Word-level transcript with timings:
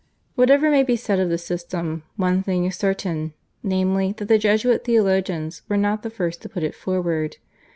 Whatever 0.33 0.71
may 0.71 0.81
be 0.81 0.95
said 0.95 1.19
of 1.19 1.29
the 1.29 1.37
system, 1.37 2.01
one 2.15 2.41
thing 2.41 2.65
is 2.65 2.75
certain, 2.75 3.33
namely, 3.61 4.13
that 4.17 4.29
the 4.29 4.39
Jesuit 4.39 4.83
theologians 4.83 5.61
were 5.69 5.77
not 5.77 6.01
the 6.01 6.09
first 6.09 6.41
to 6.41 6.49
put 6.49 6.63
it 6.63 6.73
forward. 6.73 7.37